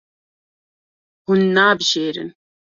Hûn 1.25 1.41
nabijêrin. 1.55 2.29